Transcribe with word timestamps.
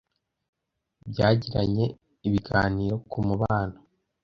Byagiranye 1.09 1.85
ibiganiro 2.27 2.95
k’umubano 3.11 3.77